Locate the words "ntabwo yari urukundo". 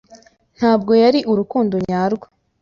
0.57-1.75